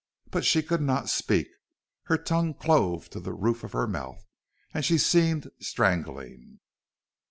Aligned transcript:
But 0.31 0.43
she 0.45 0.63
could 0.63 0.81
not 0.81 1.09
speak. 1.09 1.47
Her 2.05 2.17
tongue 2.17 2.55
clove 2.55 3.07
to 3.11 3.19
the 3.19 3.33
roof 3.35 3.63
of 3.63 3.73
her 3.73 3.85
mouth 3.85 4.25
and 4.73 4.83
she 4.83 4.97
seemed 4.97 5.51
strangling. 5.59 6.59